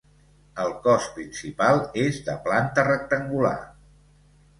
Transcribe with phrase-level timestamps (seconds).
[0.61, 3.53] El cos principal és de planta rectangular.